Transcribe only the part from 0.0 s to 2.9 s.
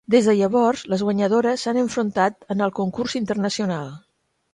Des de llavors, les guanyadores s'han enfrontat en el